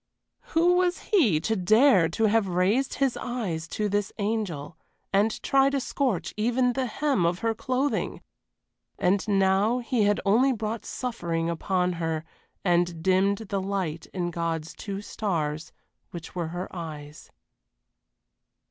Who 0.55 0.77
was 0.77 0.97
he 1.13 1.39
to 1.41 1.55
dare 1.55 2.09
to 2.09 2.23
have 2.23 2.47
raised 2.47 2.95
his 2.95 3.15
eyes 3.17 3.67
to 3.67 3.87
this 3.87 4.11
angel, 4.17 4.75
and 5.13 5.39
try 5.43 5.69
to 5.69 5.79
scorch 5.79 6.33
even 6.35 6.73
the 6.73 6.87
hem 6.87 7.23
of 7.23 7.37
her 7.45 7.53
clothing! 7.53 8.23
And 8.97 9.23
now 9.27 9.77
he 9.77 10.05
had 10.05 10.19
only 10.25 10.53
brought 10.53 10.85
suffering 10.87 11.51
upon 11.51 11.93
her 12.01 12.25
and 12.65 13.03
dimmed 13.03 13.49
the 13.49 13.61
light 13.61 14.07
in 14.07 14.31
God's 14.31 14.73
two 14.73 15.01
stars, 15.03 15.71
which 16.09 16.33
were 16.33 16.47
her 16.47 16.67
eyes. 16.75 17.29